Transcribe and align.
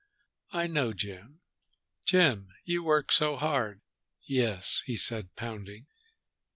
"I 0.51 0.65
know 0.65 0.93
Jim. 0.93 1.41
Jim, 2.05 2.55
you 2.65 2.81
work 2.81 3.11
so 3.11 3.37
hard!" 3.37 3.81
"Yes!" 4.23 4.81
he 4.87 4.97
said, 4.97 5.35
pounding. 5.35 5.85